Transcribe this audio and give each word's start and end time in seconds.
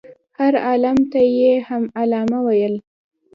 هر 0.37 0.53
عالم 0.65 0.97
ته 1.11 1.19
یې 1.37 1.53
هم 1.67 1.83
علامه 1.99 2.29
نه 2.33 2.39
ویل. 2.45 2.75